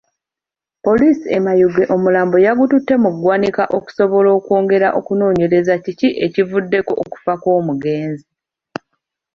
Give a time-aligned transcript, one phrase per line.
[0.85, 8.27] Poliisi e Mayuge omulambo yagututte mu ggwanika okusobola okwongera okunoonyereza kiki ekyavuddeko okufa kw'omugenzi.